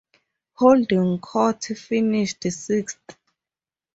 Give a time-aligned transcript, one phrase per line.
[0.53, 3.15] Holding Court finished sixth.